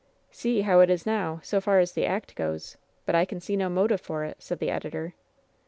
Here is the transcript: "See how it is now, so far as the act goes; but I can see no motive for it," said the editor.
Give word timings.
"See 0.31 0.61
how 0.61 0.79
it 0.79 0.89
is 0.89 1.05
now, 1.05 1.41
so 1.43 1.61
far 1.61 1.77
as 1.77 1.91
the 1.91 2.07
act 2.07 2.33
goes; 2.33 2.75
but 3.05 3.13
I 3.13 3.23
can 3.23 3.39
see 3.39 3.55
no 3.55 3.69
motive 3.69 4.01
for 4.01 4.23
it," 4.25 4.37
said 4.41 4.57
the 4.57 4.71
editor. 4.71 5.13